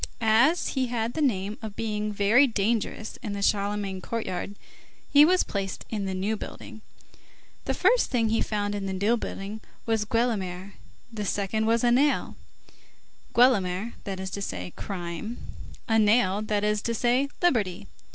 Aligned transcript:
As 0.19 0.69
he 0.69 0.87
had 0.87 1.13
the 1.13 1.21
name 1.21 1.59
of 1.61 1.75
being 1.75 2.11
very 2.11 2.47
dangerous 2.47 3.17
in 3.21 3.33
the 3.33 3.43
Charlemagne 3.43 4.01
courtyard, 4.01 4.55
he 5.13 5.23
was 5.23 5.43
placed 5.43 5.85
in 5.91 6.05
the 6.05 6.15
New 6.15 6.35
Building. 6.35 6.81
The 7.65 7.75
first 7.75 8.09
thing 8.09 8.29
he 8.29 8.41
found 8.41 8.73
in 8.73 8.87
the 8.87 8.93
New 8.93 9.15
Building 9.15 9.61
was 9.85 10.05
Guelemer, 10.05 10.73
the 11.13 11.23
second 11.23 11.67
was 11.67 11.83
a 11.83 11.91
nail; 11.91 12.35
Guelemer, 13.35 13.93
that 14.05 14.19
is 14.19 14.31
to 14.31 14.41
say, 14.41 14.73
crime; 14.75 15.37
a 15.87 15.99
nail, 15.99 16.41
that 16.41 16.63
is 16.63 16.81
to 16.81 16.95
say, 16.95 17.29
liberty. 17.39 17.85